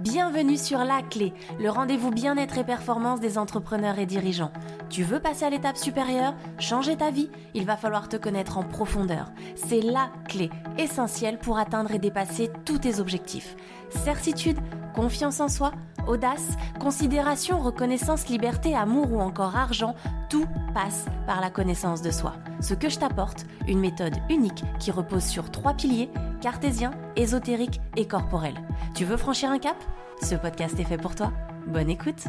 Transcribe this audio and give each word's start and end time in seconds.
Bienvenue 0.00 0.56
sur 0.56 0.78
La 0.78 1.02
Clé, 1.02 1.34
le 1.58 1.68
rendez-vous 1.68 2.10
bien-être 2.10 2.56
et 2.56 2.64
performance 2.64 3.20
des 3.20 3.36
entrepreneurs 3.36 3.98
et 3.98 4.06
dirigeants. 4.06 4.50
Tu 4.88 5.02
veux 5.02 5.20
passer 5.20 5.44
à 5.44 5.50
l'étape 5.50 5.76
supérieure, 5.76 6.34
changer 6.58 6.96
ta 6.96 7.10
vie 7.10 7.28
Il 7.52 7.66
va 7.66 7.76
falloir 7.76 8.08
te 8.08 8.16
connaître 8.16 8.56
en 8.56 8.62
profondeur. 8.62 9.30
C'est 9.56 9.82
la 9.82 10.10
clé 10.26 10.48
essentielle 10.78 11.38
pour 11.38 11.58
atteindre 11.58 11.92
et 11.92 11.98
dépasser 11.98 12.50
tous 12.64 12.78
tes 12.78 12.98
objectifs. 12.98 13.56
Certitude, 13.90 14.56
confiance 14.94 15.38
en 15.38 15.48
soi, 15.48 15.72
audace, 16.10 16.56
considération, 16.80 17.60
reconnaissance, 17.60 18.28
liberté, 18.28 18.74
amour 18.74 19.12
ou 19.12 19.20
encore 19.20 19.56
argent, 19.56 19.94
tout 20.28 20.46
passe 20.74 21.06
par 21.26 21.40
la 21.40 21.50
connaissance 21.50 22.02
de 22.02 22.10
soi. 22.10 22.34
Ce 22.60 22.74
que 22.74 22.88
je 22.88 22.98
t'apporte, 22.98 23.46
une 23.68 23.80
méthode 23.80 24.16
unique 24.28 24.64
qui 24.78 24.90
repose 24.90 25.24
sur 25.24 25.50
trois 25.50 25.74
piliers, 25.74 26.10
cartésien, 26.40 26.90
ésotérique 27.16 27.80
et 27.96 28.06
corporel. 28.06 28.54
Tu 28.94 29.04
veux 29.04 29.16
franchir 29.16 29.50
un 29.50 29.58
cap? 29.58 29.76
Ce 30.20 30.34
podcast 30.34 30.78
est 30.78 30.84
fait 30.84 30.98
pour 30.98 31.14
toi. 31.14 31.32
Bonne 31.66 31.88
écoute 31.88 32.24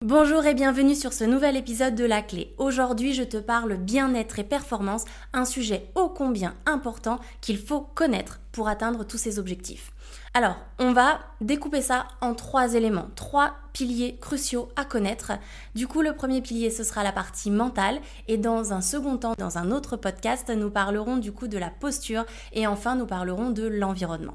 Bonjour 0.00 0.44
et 0.44 0.52
bienvenue 0.52 0.94
sur 0.94 1.14
ce 1.14 1.24
nouvel 1.24 1.56
épisode 1.56 1.94
de 1.94 2.04
La 2.04 2.20
Clé. 2.20 2.54
Aujourd'hui, 2.58 3.14
je 3.14 3.22
te 3.22 3.38
parle 3.38 3.76
bien-être 3.76 4.38
et 4.38 4.44
performance, 4.44 5.06
un 5.32 5.46
sujet 5.46 5.90
ô 5.94 6.10
combien 6.10 6.54
important 6.66 7.18
qu'il 7.40 7.56
faut 7.56 7.80
connaître 7.80 8.40
pour 8.52 8.68
atteindre 8.68 9.04
tous 9.04 9.16
ces 9.16 9.38
objectifs. 9.38 9.92
Alors, 10.36 10.56
on 10.80 10.92
va 10.92 11.20
découper 11.40 11.80
ça 11.80 12.08
en 12.20 12.34
trois 12.34 12.74
éléments, 12.74 13.06
trois 13.14 13.54
piliers 13.72 14.18
cruciaux 14.20 14.68
à 14.74 14.84
connaître. 14.84 15.30
Du 15.76 15.86
coup, 15.86 16.02
le 16.02 16.12
premier 16.12 16.42
pilier, 16.42 16.70
ce 16.70 16.82
sera 16.82 17.04
la 17.04 17.12
partie 17.12 17.52
mentale. 17.52 18.00
Et 18.26 18.36
dans 18.36 18.72
un 18.72 18.80
second 18.80 19.16
temps, 19.16 19.34
dans 19.38 19.58
un 19.58 19.70
autre 19.70 19.96
podcast, 19.96 20.50
nous 20.50 20.70
parlerons 20.70 21.18
du 21.18 21.30
coup 21.30 21.46
de 21.46 21.56
la 21.56 21.70
posture. 21.70 22.24
Et 22.52 22.66
enfin, 22.66 22.96
nous 22.96 23.06
parlerons 23.06 23.50
de 23.50 23.64
l'environnement. 23.64 24.34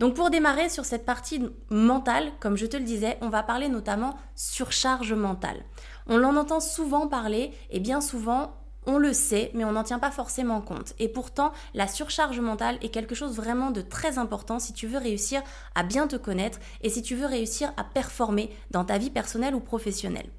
Donc 0.00 0.14
pour 0.14 0.30
démarrer 0.30 0.68
sur 0.68 0.84
cette 0.84 1.06
partie 1.06 1.48
mentale, 1.70 2.32
comme 2.40 2.56
je 2.56 2.66
te 2.66 2.76
le 2.76 2.84
disais, 2.84 3.16
on 3.20 3.28
va 3.28 3.44
parler 3.44 3.68
notamment 3.68 4.16
surcharge 4.34 5.12
mentale. 5.12 5.64
On 6.08 6.24
en 6.24 6.36
entend 6.36 6.60
souvent 6.60 7.06
parler 7.06 7.52
et 7.70 7.78
bien 7.78 8.00
souvent 8.00 8.57
on 8.88 8.96
le 8.96 9.12
sait, 9.12 9.50
mais 9.54 9.64
on 9.64 9.72
n'en 9.72 9.84
tient 9.84 9.98
pas 9.98 10.10
forcément 10.10 10.62
compte. 10.62 10.94
Et 10.98 11.08
pourtant, 11.08 11.52
la 11.74 11.86
surcharge 11.86 12.40
mentale 12.40 12.78
est 12.80 12.88
quelque 12.88 13.14
chose 13.14 13.36
vraiment 13.36 13.70
de 13.70 13.82
très 13.82 14.16
important 14.16 14.58
si 14.58 14.72
tu 14.72 14.86
veux 14.86 14.98
réussir 14.98 15.42
à 15.74 15.82
bien 15.82 16.06
te 16.08 16.16
connaître 16.16 16.58
et 16.80 16.88
si 16.88 17.02
tu 17.02 17.14
veux 17.14 17.26
réussir 17.26 17.70
à 17.76 17.84
performer 17.84 18.50
dans 18.70 18.86
ta 18.86 18.96
vie 18.96 19.10
personnelle 19.10 19.54
ou 19.54 19.60
professionnelle. 19.60 20.30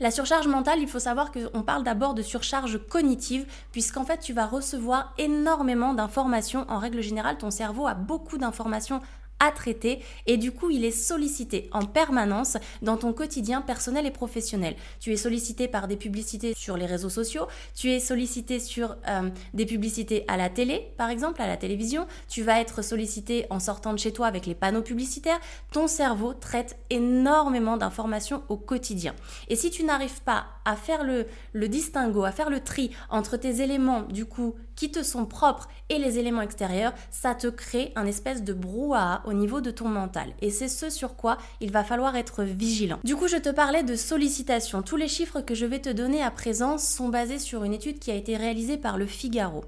La 0.00 0.10
surcharge 0.10 0.48
mentale, 0.48 0.80
il 0.80 0.88
faut 0.88 0.98
savoir 0.98 1.30
qu'on 1.30 1.62
parle 1.62 1.84
d'abord 1.84 2.14
de 2.14 2.22
surcharge 2.22 2.78
cognitive, 2.88 3.46
puisqu'en 3.70 4.04
fait 4.04 4.18
tu 4.18 4.32
vas 4.32 4.46
recevoir 4.46 5.12
énormément 5.18 5.92
d'informations. 5.92 6.64
En 6.70 6.78
règle 6.78 7.02
générale, 7.02 7.36
ton 7.36 7.50
cerveau 7.50 7.86
a 7.86 7.94
beaucoup 7.94 8.38
d'informations 8.38 9.02
à 9.42 9.50
traiter 9.50 10.02
et 10.26 10.36
du 10.36 10.52
coup 10.52 10.70
il 10.70 10.84
est 10.84 10.92
sollicité 10.92 11.68
en 11.72 11.84
permanence 11.84 12.56
dans 12.80 12.96
ton 12.96 13.12
quotidien 13.12 13.60
personnel 13.60 14.06
et 14.06 14.12
professionnel. 14.12 14.76
Tu 15.00 15.12
es 15.12 15.16
sollicité 15.16 15.66
par 15.66 15.88
des 15.88 15.96
publicités 15.96 16.54
sur 16.56 16.76
les 16.76 16.86
réseaux 16.86 17.10
sociaux, 17.10 17.48
tu 17.74 17.90
es 17.90 17.98
sollicité 17.98 18.60
sur 18.60 18.96
euh, 19.08 19.28
des 19.52 19.66
publicités 19.66 20.24
à 20.28 20.36
la 20.36 20.48
télé 20.48 20.92
par 20.96 21.10
exemple, 21.10 21.42
à 21.42 21.48
la 21.48 21.56
télévision, 21.56 22.06
tu 22.28 22.42
vas 22.42 22.60
être 22.60 22.82
sollicité 22.82 23.46
en 23.50 23.58
sortant 23.58 23.92
de 23.92 23.98
chez 23.98 24.12
toi 24.12 24.28
avec 24.28 24.46
les 24.46 24.54
panneaux 24.54 24.82
publicitaires. 24.82 25.40
Ton 25.72 25.88
cerveau 25.88 26.34
traite 26.34 26.76
énormément 26.90 27.76
d'informations 27.76 28.44
au 28.48 28.56
quotidien. 28.56 29.14
Et 29.48 29.56
si 29.56 29.70
tu 29.70 29.82
n'arrives 29.82 30.22
pas 30.22 30.46
à 30.64 30.76
faire 30.76 31.02
le, 31.02 31.26
le 31.52 31.68
distinguo, 31.68 32.22
à 32.24 32.30
faire 32.30 32.50
le 32.50 32.60
tri 32.60 32.90
entre 33.10 33.36
tes 33.36 33.60
éléments 33.60 34.02
du 34.02 34.24
coup 34.24 34.54
qui 34.76 34.90
te 34.90 35.02
sont 35.02 35.26
propres 35.26 35.68
et 35.88 35.98
les 35.98 36.18
éléments 36.18 36.42
extérieurs, 36.42 36.94
ça 37.10 37.34
te 37.34 37.46
crée 37.46 37.92
un 37.96 38.06
espèce 38.06 38.42
de 38.42 38.52
brouhaha 38.52 39.22
au 39.24 39.32
niveau 39.32 39.60
de 39.60 39.70
ton 39.70 39.88
mental. 39.88 40.32
Et 40.40 40.50
c'est 40.50 40.68
ce 40.68 40.90
sur 40.90 41.16
quoi 41.16 41.38
il 41.60 41.70
va 41.70 41.84
falloir 41.84 42.16
être 42.16 42.42
vigilant. 42.42 42.98
Du 43.04 43.16
coup, 43.16 43.28
je 43.28 43.36
te 43.36 43.48
parlais 43.48 43.82
de 43.82 43.96
sollicitation. 43.96 44.82
Tous 44.82 44.96
les 44.96 45.08
chiffres 45.08 45.40
que 45.40 45.54
je 45.54 45.66
vais 45.66 45.80
te 45.80 45.90
donner 45.90 46.22
à 46.22 46.30
présent 46.30 46.78
sont 46.78 47.08
basés 47.08 47.38
sur 47.38 47.64
une 47.64 47.74
étude 47.74 47.98
qui 47.98 48.10
a 48.10 48.14
été 48.14 48.36
réalisée 48.36 48.76
par 48.76 48.98
le 48.98 49.06
Figaro. 49.06 49.64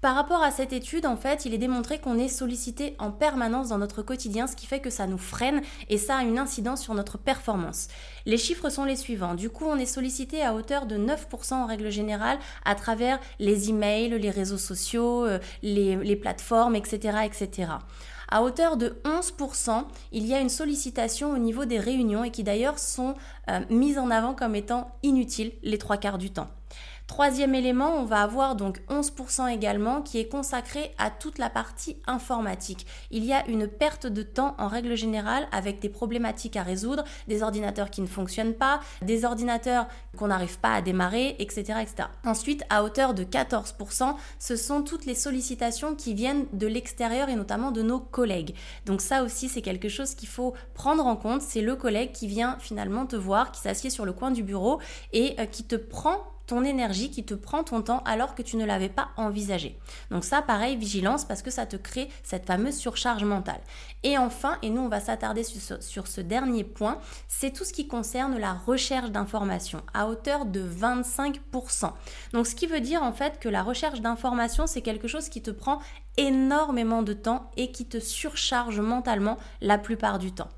Par 0.00 0.14
rapport 0.14 0.42
à 0.42 0.50
cette 0.50 0.72
étude, 0.72 1.04
en 1.04 1.16
fait, 1.16 1.44
il 1.44 1.52
est 1.52 1.58
démontré 1.58 1.98
qu'on 1.98 2.18
est 2.18 2.28
sollicité 2.28 2.96
en 2.98 3.10
permanence 3.10 3.68
dans 3.68 3.76
notre 3.76 4.00
quotidien, 4.00 4.46
ce 4.46 4.56
qui 4.56 4.64
fait 4.66 4.80
que 4.80 4.88
ça 4.88 5.06
nous 5.06 5.18
freine 5.18 5.60
et 5.90 5.98
ça 5.98 6.16
a 6.16 6.22
une 6.22 6.38
incidence 6.38 6.80
sur 6.80 6.94
notre 6.94 7.18
performance. 7.18 7.88
Les 8.24 8.38
chiffres 8.38 8.70
sont 8.70 8.84
les 8.84 8.96
suivants. 8.96 9.34
Du 9.34 9.50
coup, 9.50 9.66
on 9.66 9.76
est 9.76 9.84
sollicité 9.84 10.42
à 10.42 10.54
hauteur 10.54 10.86
de 10.86 10.96
9% 10.96 11.52
en 11.52 11.66
règle 11.66 11.90
générale 11.90 12.38
à 12.64 12.74
travers 12.74 13.20
les 13.38 13.68
emails, 13.68 14.18
les 14.18 14.30
réseaux 14.30 14.56
sociaux, 14.56 15.26
euh, 15.26 15.38
les, 15.62 16.16
plateformes, 16.16 16.76
etc., 16.76 17.18
etc. 17.26 17.72
À 18.28 18.42
hauteur 18.42 18.78
de 18.78 18.96
11%, 19.04 19.84
il 20.12 20.26
y 20.26 20.32
a 20.32 20.40
une 20.40 20.48
sollicitation 20.48 21.32
au 21.32 21.38
niveau 21.38 21.66
des 21.66 21.78
réunions 21.78 22.24
et 22.24 22.30
qui 22.30 22.42
d'ailleurs 22.42 22.78
sont 22.78 23.16
euh, 23.50 23.60
mises 23.68 23.98
en 23.98 24.10
avant 24.10 24.32
comme 24.32 24.54
étant 24.54 24.96
inutiles 25.02 25.52
les 25.62 25.76
trois 25.76 25.98
quarts 25.98 26.18
du 26.18 26.30
temps. 26.30 26.48
Troisième 27.10 27.56
élément, 27.56 27.96
on 27.96 28.04
va 28.04 28.22
avoir 28.22 28.54
donc 28.54 28.80
11% 28.88 29.52
également 29.52 30.00
qui 30.00 30.20
est 30.20 30.28
consacré 30.28 30.92
à 30.96 31.10
toute 31.10 31.38
la 31.38 31.50
partie 31.50 31.96
informatique. 32.06 32.86
Il 33.10 33.24
y 33.24 33.32
a 33.32 33.44
une 33.48 33.66
perte 33.66 34.06
de 34.06 34.22
temps 34.22 34.54
en 34.58 34.68
règle 34.68 34.94
générale 34.94 35.48
avec 35.50 35.80
des 35.80 35.88
problématiques 35.88 36.54
à 36.54 36.62
résoudre, 36.62 37.02
des 37.26 37.42
ordinateurs 37.42 37.90
qui 37.90 38.00
ne 38.00 38.06
fonctionnent 38.06 38.54
pas, 38.54 38.78
des 39.02 39.24
ordinateurs 39.24 39.88
qu'on 40.16 40.28
n'arrive 40.28 40.60
pas 40.60 40.72
à 40.72 40.82
démarrer, 40.82 41.34
etc., 41.40 41.80
etc. 41.82 42.08
Ensuite, 42.24 42.62
à 42.70 42.84
hauteur 42.84 43.12
de 43.12 43.24
14%, 43.24 44.14
ce 44.38 44.54
sont 44.54 44.82
toutes 44.82 45.04
les 45.04 45.16
sollicitations 45.16 45.96
qui 45.96 46.14
viennent 46.14 46.46
de 46.52 46.68
l'extérieur 46.68 47.28
et 47.28 47.34
notamment 47.34 47.72
de 47.72 47.82
nos 47.82 47.98
collègues. 47.98 48.54
Donc 48.86 49.00
ça 49.00 49.24
aussi, 49.24 49.48
c'est 49.48 49.62
quelque 49.62 49.88
chose 49.88 50.14
qu'il 50.14 50.28
faut 50.28 50.54
prendre 50.74 51.04
en 51.04 51.16
compte. 51.16 51.42
C'est 51.42 51.60
le 51.60 51.74
collègue 51.74 52.12
qui 52.12 52.28
vient 52.28 52.56
finalement 52.60 53.04
te 53.04 53.16
voir, 53.16 53.50
qui 53.50 53.60
s'assied 53.60 53.90
sur 53.90 54.04
le 54.04 54.12
coin 54.12 54.30
du 54.30 54.44
bureau 54.44 54.78
et 55.12 55.34
euh, 55.40 55.46
qui 55.46 55.64
te 55.64 55.74
prend 55.74 56.18
ton 56.50 56.64
énergie, 56.64 57.12
qui 57.12 57.24
te 57.24 57.34
prend 57.34 57.62
ton 57.62 57.80
temps 57.80 58.02
alors 58.04 58.34
que 58.34 58.42
tu 58.42 58.56
ne 58.56 58.64
l'avais 58.64 58.88
pas 58.88 59.10
envisagé. 59.16 59.78
Donc 60.10 60.24
ça, 60.24 60.42
pareil, 60.42 60.76
vigilance 60.76 61.24
parce 61.24 61.42
que 61.42 61.50
ça 61.50 61.64
te 61.64 61.76
crée 61.76 62.08
cette 62.24 62.44
fameuse 62.44 62.74
surcharge 62.74 63.22
mentale. 63.22 63.60
Et 64.02 64.18
enfin, 64.18 64.58
et 64.60 64.68
nous 64.68 64.82
on 64.82 64.88
va 64.88 64.98
s'attarder 64.98 65.44
sur, 65.44 65.80
sur, 65.80 66.08
ce 66.08 66.20
dernier 66.20 66.64
point, 66.64 66.98
c'est 67.28 67.52
tout 67.52 67.62
ce 67.62 67.72
qui 67.72 67.86
concerne 67.86 68.36
la 68.36 68.54
recherche 68.54 69.12
d'informations 69.12 69.82
à 69.94 70.08
hauteur 70.08 70.44
de 70.44 70.68
25%. 70.68 71.92
Donc 72.32 72.48
ce 72.48 72.56
qui 72.56 72.66
veut 72.66 72.80
dire 72.80 73.04
en 73.04 73.12
fait 73.12 73.38
que 73.38 73.48
la 73.48 73.62
recherche 73.62 74.00
d'informations, 74.00 74.66
c'est 74.66 74.82
quelque 74.82 75.06
chose 75.06 75.28
qui 75.28 75.42
te 75.42 75.52
prend 75.52 75.78
énormément 76.16 77.04
de 77.04 77.12
temps 77.12 77.48
et 77.56 77.70
qui 77.70 77.86
te 77.86 78.00
surcharge 78.00 78.80
mentalement 78.80 79.38
la 79.60 79.78
plupart 79.78 80.18
du 80.18 80.32
temps. 80.32 80.48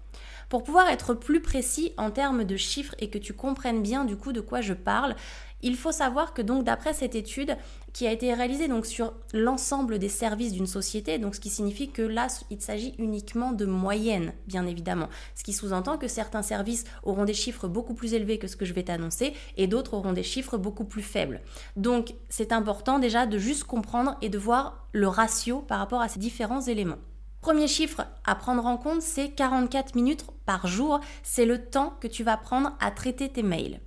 Pour 0.52 0.64
pouvoir 0.64 0.90
être 0.90 1.14
plus 1.14 1.40
précis 1.40 1.94
en 1.96 2.10
termes 2.10 2.44
de 2.44 2.58
chiffres 2.58 2.94
et 2.98 3.08
que 3.08 3.16
tu 3.16 3.32
comprennes 3.32 3.80
bien 3.80 4.04
du 4.04 4.18
coup 4.18 4.34
de 4.34 4.42
quoi 4.42 4.60
je 4.60 4.74
parle, 4.74 5.16
il 5.62 5.76
faut 5.76 5.92
savoir 5.92 6.34
que 6.34 6.42
donc 6.42 6.64
d'après 6.64 6.92
cette 6.92 7.14
étude 7.14 7.56
qui 7.94 8.06
a 8.06 8.12
été 8.12 8.34
réalisée 8.34 8.68
donc 8.68 8.84
sur 8.84 9.14
l'ensemble 9.32 9.98
des 9.98 10.10
services 10.10 10.52
d'une 10.52 10.66
société, 10.66 11.16
donc 11.16 11.36
ce 11.36 11.40
qui 11.40 11.48
signifie 11.48 11.90
que 11.90 12.02
là 12.02 12.26
il 12.50 12.60
s'agit 12.60 12.94
uniquement 12.98 13.52
de 13.52 13.64
moyenne 13.64 14.34
bien 14.46 14.66
évidemment, 14.66 15.08
ce 15.36 15.42
qui 15.42 15.54
sous-entend 15.54 15.96
que 15.96 16.06
certains 16.06 16.42
services 16.42 16.84
auront 17.02 17.24
des 17.24 17.32
chiffres 17.32 17.66
beaucoup 17.66 17.94
plus 17.94 18.12
élevés 18.12 18.36
que 18.36 18.46
ce 18.46 18.56
que 18.56 18.66
je 18.66 18.74
vais 18.74 18.82
t'annoncer 18.82 19.32
et 19.56 19.66
d'autres 19.66 19.94
auront 19.94 20.12
des 20.12 20.22
chiffres 20.22 20.58
beaucoup 20.58 20.84
plus 20.84 21.00
faibles. 21.00 21.40
Donc 21.76 22.12
c'est 22.28 22.52
important 22.52 22.98
déjà 22.98 23.24
de 23.24 23.38
juste 23.38 23.64
comprendre 23.64 24.18
et 24.20 24.28
de 24.28 24.36
voir 24.36 24.86
le 24.92 25.08
ratio 25.08 25.60
par 25.60 25.78
rapport 25.78 26.02
à 26.02 26.08
ces 26.08 26.20
différents 26.20 26.60
éléments. 26.60 26.98
Premier 27.42 27.66
chiffre 27.66 28.06
à 28.24 28.36
prendre 28.36 28.66
en 28.66 28.76
compte, 28.76 29.02
c'est 29.02 29.30
44 29.30 29.96
minutes 29.96 30.26
par 30.44 30.66
jour. 30.66 31.00
C'est 31.22 31.46
le 31.46 31.64
temps 31.64 31.94
que 32.00 32.08
tu 32.08 32.24
vas 32.24 32.36
prendre 32.36 32.72
à 32.80 32.90
traiter 32.90 33.28
tes 33.28 33.42
mails. 33.42 33.80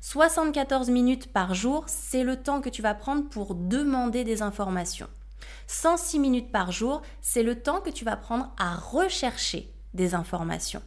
74 0.00 0.90
minutes 0.90 1.32
par 1.32 1.54
jour, 1.54 1.84
c'est 1.86 2.24
le 2.24 2.36
temps 2.42 2.60
que 2.60 2.68
tu 2.68 2.82
vas 2.82 2.94
prendre 2.94 3.28
pour 3.28 3.54
demander 3.54 4.24
des 4.24 4.42
informations. 4.42 5.08
106 5.68 6.18
minutes 6.18 6.52
par 6.52 6.72
jour, 6.72 7.02
c'est 7.20 7.42
le 7.42 7.62
temps 7.62 7.80
que 7.80 7.90
tu 7.90 8.04
vas 8.04 8.16
prendre 8.16 8.52
à 8.58 8.74
rechercher 8.74 9.72
des 9.94 10.14
informations. 10.14 10.82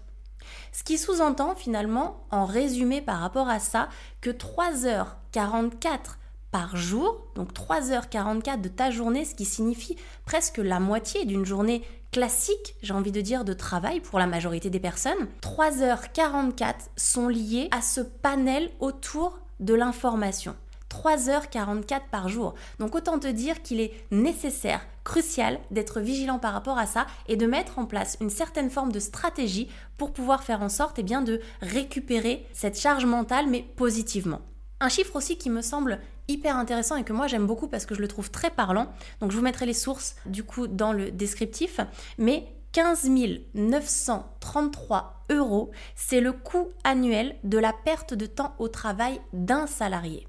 Ce 0.72 0.84
qui 0.84 0.98
sous-entend 0.98 1.56
finalement, 1.56 2.26
en 2.32 2.46
résumé 2.46 3.02
par 3.02 3.20
rapport 3.20 3.48
à 3.48 3.60
ça, 3.60 3.90
que 4.22 4.30
3h44 4.30 6.18
par 6.56 6.78
jour, 6.78 7.18
donc 7.36 7.52
3h44 7.52 8.62
de 8.62 8.70
ta 8.70 8.90
journée, 8.90 9.26
ce 9.26 9.36
qui 9.36 9.44
signifie 9.44 9.98
presque 10.24 10.58
la 10.58 10.80
moitié 10.80 11.26
d'une 11.26 11.44
journée 11.44 11.84
classique, 12.14 12.78
j'ai 12.82 12.94
envie 12.94 13.12
de 13.12 13.20
dire, 13.20 13.44
de 13.44 13.52
travail 13.52 14.00
pour 14.00 14.20
la 14.20 14.26
majorité 14.26 14.70
des 14.70 14.80
personnes, 14.80 15.28
3h44 15.42 16.76
sont 16.96 17.28
liées 17.28 17.68
à 17.72 17.82
ce 17.82 18.00
panel 18.00 18.72
autour 18.80 19.38
de 19.60 19.74
l'information. 19.74 20.56
3h44 20.90 22.04
par 22.10 22.30
jour. 22.30 22.56
Donc 22.80 22.96
autant 22.96 23.20
te 23.20 23.28
dire 23.28 23.62
qu'il 23.62 23.82
est 23.82 23.92
nécessaire, 24.12 24.88
crucial 25.04 25.60
d'être 25.72 26.00
vigilant 26.00 26.40
par 26.40 26.54
rapport 26.54 26.78
à 26.78 26.86
ça 26.86 27.06
et 27.28 27.36
de 27.36 27.48
mettre 27.48 27.80
en 27.80 27.86
place 27.86 28.16
une 28.22 28.30
certaine 28.30 28.70
forme 28.70 28.94
de 28.94 29.00
stratégie 29.02 29.68
pour 29.98 30.14
pouvoir 30.14 30.42
faire 30.46 30.62
en 30.62 30.70
sorte 30.70 31.00
eh 31.00 31.04
bien, 31.04 31.22
de 31.22 31.42
récupérer 31.62 32.48
cette 32.54 32.80
charge 32.80 33.06
mentale 33.06 33.48
mais 33.50 33.66
positivement. 33.76 34.40
Un 34.80 34.90
chiffre 34.90 35.18
aussi 35.18 35.38
qui 35.38 35.50
me 35.50 35.62
semble 35.62 36.00
hyper 36.28 36.58
intéressant 36.58 36.96
et 36.96 37.04
que 37.04 37.14
moi 37.14 37.28
j'aime 37.28 37.48
beaucoup 37.48 37.68
parce 37.68 37.86
que 37.86 37.96
je 37.96 38.02
le 38.02 38.08
trouve 38.08 38.32
très 38.32 38.50
parlant. 38.50 38.88
Donc 39.20 39.32
je 39.32 39.38
vous 39.38 39.44
mettrai 39.44 39.66
les 39.66 39.74
sources 39.74 40.16
du 40.26 40.44
coup 40.44 40.68
dans 40.68 40.94
le 40.94 41.12
descriptif. 41.12 41.80
Mais 42.18 42.48
15 42.72 43.10
933 43.54 45.24
euros, 45.30 45.72
c'est 45.96 46.20
le 46.20 46.34
coût 46.34 46.68
annuel 46.84 47.38
de 47.44 47.58
la 47.58 47.72
perte 47.72 48.14
de 48.14 48.26
temps 48.26 48.54
au 48.60 48.68
travail 48.68 49.22
d'un 49.32 49.66
salarié. 49.66 50.28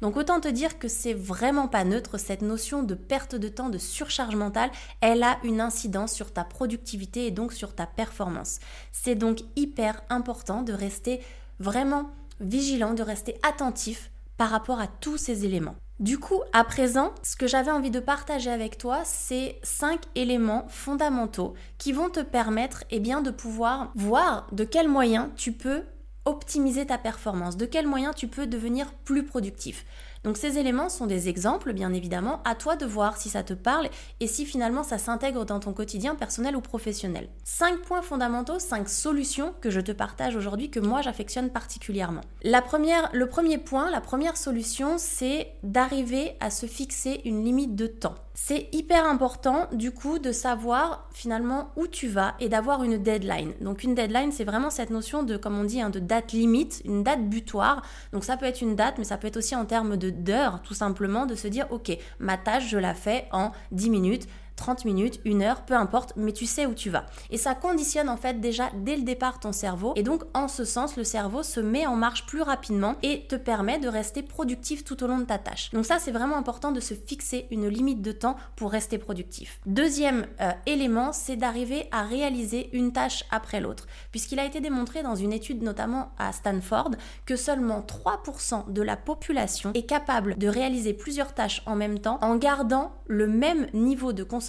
Donc 0.00 0.16
autant 0.16 0.40
te 0.40 0.48
dire 0.48 0.78
que 0.78 0.88
c'est 0.88 1.14
vraiment 1.14 1.68
pas 1.68 1.84
neutre, 1.84 2.18
cette 2.18 2.42
notion 2.42 2.82
de 2.82 2.94
perte 2.94 3.34
de 3.34 3.48
temps, 3.48 3.68
de 3.68 3.78
surcharge 3.78 4.34
mentale, 4.34 4.70
elle 5.00 5.22
a 5.22 5.38
une 5.44 5.60
incidence 5.60 6.12
sur 6.12 6.32
ta 6.32 6.44
productivité 6.44 7.26
et 7.26 7.30
donc 7.30 7.52
sur 7.52 7.74
ta 7.74 7.86
performance. 7.86 8.58
C'est 8.92 9.14
donc 9.14 9.40
hyper 9.56 10.02
important 10.08 10.62
de 10.62 10.72
rester 10.72 11.20
vraiment 11.60 12.10
vigilant, 12.40 12.94
de 12.94 13.02
rester 13.02 13.38
attentif 13.42 14.10
par 14.36 14.50
rapport 14.50 14.80
à 14.80 14.86
tous 14.86 15.16
ces 15.16 15.44
éléments. 15.44 15.76
Du 16.00 16.18
coup, 16.18 16.40
à 16.52 16.64
présent, 16.64 17.12
ce 17.22 17.36
que 17.36 17.46
j'avais 17.46 17.70
envie 17.70 17.92
de 17.92 18.00
partager 18.00 18.50
avec 18.50 18.78
toi, 18.78 19.02
c'est 19.04 19.60
cinq 19.62 20.00
éléments 20.16 20.66
fondamentaux 20.68 21.54
qui 21.78 21.92
vont 21.92 22.10
te 22.10 22.20
permettre 22.20 22.82
eh 22.90 22.98
bien, 22.98 23.22
de 23.22 23.30
pouvoir 23.30 23.92
voir 23.94 24.48
de 24.50 24.64
quels 24.64 24.88
moyens 24.88 25.28
tu 25.36 25.52
peux 25.52 25.84
optimiser 26.24 26.86
ta 26.86 26.98
performance, 26.98 27.56
de 27.56 27.66
quels 27.66 27.86
moyens 27.86 28.14
tu 28.16 28.26
peux 28.26 28.46
devenir 28.46 28.92
plus 29.04 29.24
productif. 29.24 29.84
Donc 30.24 30.38
ces 30.38 30.58
éléments 30.58 30.88
sont 30.88 31.06
des 31.06 31.28
exemples, 31.28 31.74
bien 31.74 31.92
évidemment, 31.92 32.40
à 32.44 32.54
toi 32.54 32.76
de 32.76 32.86
voir 32.86 33.18
si 33.18 33.28
ça 33.28 33.42
te 33.42 33.52
parle 33.52 33.88
et 34.20 34.26
si 34.26 34.46
finalement 34.46 34.82
ça 34.82 34.96
s'intègre 34.96 35.44
dans 35.44 35.60
ton 35.60 35.74
quotidien 35.74 36.14
personnel 36.14 36.56
ou 36.56 36.62
professionnel. 36.62 37.28
Cinq 37.44 37.82
points 37.82 38.00
fondamentaux, 38.00 38.58
cinq 38.58 38.88
solutions 38.88 39.54
que 39.60 39.68
je 39.68 39.80
te 39.80 39.92
partage 39.92 40.34
aujourd'hui 40.34 40.70
que 40.70 40.80
moi 40.80 41.02
j'affectionne 41.02 41.50
particulièrement. 41.50 42.22
Le 42.42 43.26
premier 43.26 43.58
point, 43.58 43.90
la 43.90 44.00
première 44.00 44.38
solution, 44.38 44.94
c'est 44.96 45.52
d'arriver 45.62 46.36
à 46.40 46.50
se 46.50 46.64
fixer 46.64 47.20
une 47.26 47.44
limite 47.44 47.76
de 47.76 47.86
temps. 47.86 48.14
C'est 48.36 48.68
hyper 48.72 49.06
important 49.06 49.68
du 49.72 49.92
coup 49.92 50.18
de 50.18 50.32
savoir 50.32 51.08
finalement 51.12 51.70
où 51.76 51.86
tu 51.86 52.08
vas 52.08 52.34
et 52.40 52.48
d'avoir 52.48 52.82
une 52.82 52.98
deadline. 52.98 53.52
Donc 53.60 53.84
une 53.84 53.94
deadline, 53.94 54.32
c'est 54.32 54.42
vraiment 54.42 54.70
cette 54.70 54.90
notion 54.90 55.22
de, 55.22 55.36
comme 55.36 55.56
on 55.56 55.62
dit, 55.62 55.80
hein, 55.80 55.88
de 55.88 56.00
date 56.00 56.32
limite, 56.32 56.82
une 56.84 57.04
date 57.04 57.28
butoir. 57.28 57.82
Donc 58.12 58.24
ça 58.24 58.36
peut 58.36 58.46
être 58.46 58.60
une 58.60 58.74
date, 58.74 58.98
mais 58.98 59.04
ça 59.04 59.18
peut 59.18 59.28
être 59.28 59.36
aussi 59.36 59.54
en 59.54 59.64
termes 59.64 59.96
d'heures, 59.96 60.62
tout 60.62 60.74
simplement, 60.74 61.26
de 61.26 61.36
se 61.36 61.46
dire, 61.46 61.68
ok, 61.70 61.96
ma 62.18 62.36
tâche, 62.36 62.68
je 62.68 62.76
la 62.76 62.92
fais 62.92 63.28
en 63.30 63.52
10 63.70 63.90
minutes. 63.90 64.26
30 64.56 64.84
minutes, 64.84 65.20
une 65.24 65.42
heure, 65.42 65.62
peu 65.62 65.74
importe, 65.74 66.12
mais 66.16 66.32
tu 66.32 66.46
sais 66.46 66.66
où 66.66 66.74
tu 66.74 66.90
vas. 66.90 67.06
Et 67.30 67.38
ça 67.38 67.54
conditionne 67.54 68.08
en 68.08 68.16
fait 68.16 68.40
déjà 68.40 68.70
dès 68.74 68.96
le 68.96 69.02
départ 69.02 69.40
ton 69.40 69.52
cerveau. 69.52 69.92
Et 69.96 70.02
donc 70.02 70.22
en 70.32 70.48
ce 70.48 70.64
sens, 70.64 70.96
le 70.96 71.04
cerveau 71.04 71.42
se 71.42 71.60
met 71.60 71.86
en 71.86 71.96
marche 71.96 72.26
plus 72.26 72.42
rapidement 72.42 72.96
et 73.02 73.26
te 73.26 73.36
permet 73.36 73.78
de 73.78 73.88
rester 73.88 74.22
productif 74.22 74.84
tout 74.84 75.02
au 75.02 75.06
long 75.06 75.18
de 75.18 75.24
ta 75.24 75.38
tâche. 75.38 75.70
Donc 75.72 75.86
ça, 75.86 75.98
c'est 75.98 76.12
vraiment 76.12 76.36
important 76.36 76.72
de 76.72 76.80
se 76.80 76.94
fixer 76.94 77.46
une 77.50 77.68
limite 77.68 78.02
de 78.02 78.12
temps 78.12 78.36
pour 78.56 78.70
rester 78.70 78.98
productif. 78.98 79.60
Deuxième 79.66 80.26
euh, 80.40 80.52
élément, 80.66 81.12
c'est 81.12 81.36
d'arriver 81.36 81.88
à 81.90 82.02
réaliser 82.02 82.70
une 82.72 82.92
tâche 82.92 83.24
après 83.30 83.60
l'autre. 83.60 83.86
Puisqu'il 84.10 84.38
a 84.38 84.44
été 84.44 84.60
démontré 84.60 85.02
dans 85.02 85.16
une 85.16 85.32
étude 85.32 85.62
notamment 85.62 86.12
à 86.18 86.32
Stanford 86.32 86.92
que 87.26 87.36
seulement 87.36 87.80
3% 87.80 88.72
de 88.72 88.82
la 88.82 88.96
population 88.96 89.72
est 89.74 89.86
capable 89.86 90.38
de 90.38 90.48
réaliser 90.48 90.94
plusieurs 90.94 91.34
tâches 91.34 91.62
en 91.66 91.74
même 91.76 91.98
temps 91.98 92.18
en 92.22 92.36
gardant 92.36 92.92
le 93.06 93.26
même 93.26 93.66
niveau 93.72 94.12
de 94.12 94.22
concentration 94.22 94.43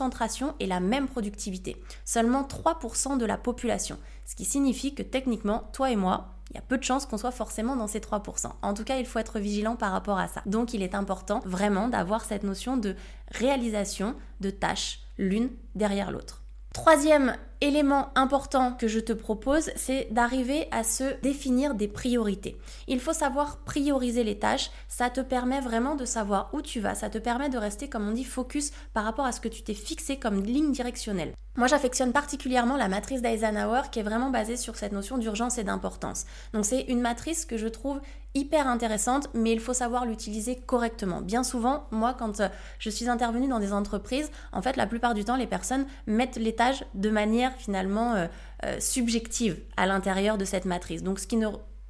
et 0.60 0.66
la 0.68 0.80
même 0.80 1.08
productivité. 1.08 1.82
Seulement 2.04 2.44
3% 2.44 3.18
de 3.18 3.26
la 3.26 3.38
population. 3.38 3.98
Ce 4.26 4.36
qui 4.36 4.46
signifie 4.46 4.96
que 4.96 5.04
techniquement, 5.04 5.70
toi 5.74 5.92
et 5.92 5.96
moi, 5.96 6.36
il 6.52 6.56
y 6.56 6.60
a 6.60 6.62
peu 6.62 6.78
de 6.78 6.84
chances 6.84 7.06
qu'on 7.06 7.18
soit 7.18 7.32
forcément 7.32 7.76
dans 7.76 7.88
ces 7.88 8.00
3%. 8.00 8.52
En 8.62 8.74
tout 8.74 8.84
cas, 8.84 8.98
il 8.98 9.06
faut 9.06 9.20
être 9.20 9.40
vigilant 9.40 9.76
par 9.76 9.92
rapport 9.92 10.20
à 10.20 10.28
ça. 10.28 10.42
Donc, 10.46 10.74
il 10.74 10.84
est 10.84 10.96
important 10.96 11.42
vraiment 11.46 11.88
d'avoir 11.88 12.24
cette 12.24 12.44
notion 12.44 12.78
de 12.78 12.96
réalisation 13.32 14.16
de 14.42 14.50
tâches 14.50 15.00
l'une 15.18 15.50
derrière 15.74 16.12
l'autre. 16.12 16.44
Troisième 16.74 17.36
élément 17.62 18.10
important 18.16 18.74
que 18.74 18.88
je 18.88 19.00
te 19.00 19.14
propose, 19.14 19.72
c'est 19.76 20.08
d'arriver 20.12 20.68
à 20.72 20.84
se 20.84 21.20
définir 21.22 21.76
des 21.76 21.88
priorités. 21.88 22.58
Il 22.88 23.00
faut 23.00 23.14
savoir 23.14 23.58
prioriser 23.60 24.24
les 24.24 24.40
tâches, 24.40 24.72
ça 24.88 25.10
te 25.10 25.22
permet 25.22 25.62
vraiment 25.62 25.96
de 25.96 26.06
savoir 26.06 26.50
où 26.54 26.62
tu 26.62 26.80
vas, 26.80 26.96
ça 26.96 27.10
te 27.10 27.18
permet 27.18 27.50
de 27.50 27.58
rester, 27.58 27.90
comme 27.90 28.08
on 28.08 28.12
dit, 28.12 28.24
focus 28.24 28.72
par 28.94 29.04
rapport 29.04 29.26
à 29.26 29.32
ce 29.32 29.42
que 29.42 29.50
tu 29.50 29.64
t'es 29.64 29.74
fixé 29.74 30.18
comme 30.18 30.44
ligne 30.44 30.72
directionnelle. 30.72 31.34
Moi, 31.58 31.68
j'affectionne 31.68 32.12
particulièrement 32.12 32.76
la 32.76 32.90
matrice 32.90 33.22
d'Eisenhower 33.22 33.84
qui 33.90 34.00
est 34.00 34.04
vraiment 34.04 34.30
basée 34.30 34.58
sur 34.58 34.76
cette 34.76 34.92
notion 34.92 35.18
d'urgence 35.18 35.58
et 35.58 35.64
d'importance. 35.64 36.26
Donc, 36.52 36.66
c'est 36.66 36.82
une 36.82 37.00
matrice 37.00 37.46
que 37.46 37.58
je 37.58 37.70
trouve 37.70 38.02
hyper 38.34 38.68
intéressante, 38.68 39.30
mais 39.34 39.54
il 39.54 39.62
faut 39.62 39.74
savoir 39.74 40.06
l'utiliser 40.06 40.58
correctement. 40.58 41.22
Bien 41.22 41.44
souvent, 41.44 41.86
moi, 41.92 42.14
quand 42.14 42.42
euh, 42.42 42.50
je 42.80 42.90
suis 42.90 43.08
intervenue 43.08 43.48
dans 43.48 43.60
des 43.60 43.72
entreprises, 43.72 44.30
en 44.52 44.62
fait, 44.62 44.76
la 44.76 44.86
plupart 44.86 45.14
du 45.14 45.24
temps, 45.24 45.38
les 45.38 45.48
personnes 45.48 45.86
mettent 46.08 46.36
les 46.36 46.54
tâches 46.54 46.84
de 46.94 47.10
manière 47.10 47.45
finalement 47.58 48.14
euh, 48.14 48.28
euh, 48.66 48.80
subjective 48.80 49.60
à 49.78 49.86
l'intérieur 49.86 50.38
de 50.38 50.46
cette 50.46 50.66
matrice. 50.66 51.04
Donc, 51.04 51.20
ce 51.20 51.28
qui 51.28 51.38
ne 51.38 51.48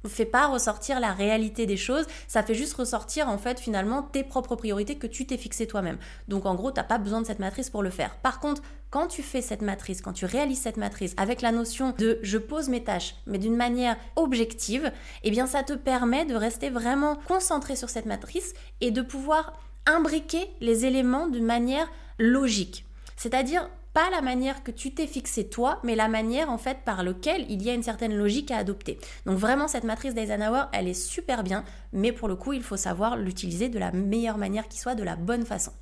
fait 0.08 0.24
pas 0.24 0.46
ressortir 0.46 1.00
la 1.00 1.12
réalité 1.12 1.66
des 1.66 1.76
choses, 1.76 2.06
ça 2.28 2.42
fait 2.42 2.54
juste 2.54 2.74
ressortir 2.74 3.28
en 3.28 3.38
fait 3.38 3.58
finalement 3.58 4.02
tes 4.02 4.22
propres 4.22 4.56
priorités 4.56 4.96
que 4.96 5.06
tu 5.06 5.26
t'es 5.26 5.36
fixé 5.36 5.66
toi-même. 5.66 5.98
Donc 6.28 6.46
en 6.46 6.54
gros, 6.54 6.70
tu 6.70 6.78
n'as 6.78 6.84
pas 6.84 6.98
besoin 6.98 7.20
de 7.20 7.26
cette 7.26 7.38
matrice 7.38 7.70
pour 7.70 7.82
le 7.82 7.90
faire. 7.90 8.16
Par 8.16 8.40
contre, 8.40 8.62
quand 8.90 9.08
tu 9.08 9.22
fais 9.22 9.42
cette 9.42 9.62
matrice, 9.62 10.00
quand 10.00 10.12
tu 10.12 10.24
réalises 10.24 10.60
cette 10.60 10.76
matrice 10.76 11.14
avec 11.16 11.42
la 11.42 11.52
notion 11.52 11.92
de 11.98 12.18
je 12.22 12.38
pose 12.38 12.68
mes 12.68 12.84
tâches, 12.84 13.16
mais 13.26 13.38
d'une 13.38 13.56
manière 13.56 13.96
objective, 14.14 14.92
eh 15.24 15.30
bien 15.30 15.46
ça 15.46 15.62
te 15.62 15.72
permet 15.72 16.24
de 16.24 16.34
rester 16.34 16.70
vraiment 16.70 17.16
concentré 17.26 17.74
sur 17.74 17.90
cette 17.90 18.06
matrice 18.06 18.54
et 18.80 18.90
de 18.90 19.02
pouvoir 19.02 19.54
imbriquer 19.86 20.50
les 20.60 20.84
éléments 20.84 21.26
d'une 21.26 21.44
manière 21.44 21.88
logique. 22.18 22.84
C'est-à-dire 23.16 23.68
pas 23.96 24.10
la 24.10 24.20
manière 24.20 24.62
que 24.62 24.70
tu 24.70 24.92
t'es 24.92 25.06
fixé 25.06 25.48
toi, 25.48 25.80
mais 25.82 25.94
la 25.94 26.06
manière 26.06 26.50
en 26.50 26.58
fait 26.58 26.80
par 26.84 27.02
laquelle 27.02 27.46
il 27.48 27.62
y 27.62 27.70
a 27.70 27.72
une 27.72 27.82
certaine 27.82 28.14
logique 28.14 28.50
à 28.50 28.58
adopter. 28.58 28.98
Donc 29.24 29.38
vraiment 29.38 29.68
cette 29.68 29.84
matrice 29.84 30.12
d'Eisenhower, 30.12 30.64
elle 30.74 30.86
est 30.86 30.92
super 30.92 31.42
bien, 31.42 31.64
mais 31.94 32.12
pour 32.12 32.28
le 32.28 32.36
coup, 32.36 32.52
il 32.52 32.62
faut 32.62 32.76
savoir 32.76 33.16
l'utiliser 33.16 33.70
de 33.70 33.78
la 33.78 33.92
meilleure 33.92 34.36
manière 34.36 34.68
qui 34.68 34.78
soit, 34.78 34.96
de 34.96 35.02
la 35.02 35.16
bonne 35.16 35.46
façon. 35.46 35.72